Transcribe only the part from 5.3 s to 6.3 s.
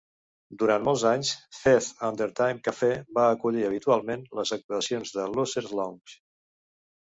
Loser's Lounge.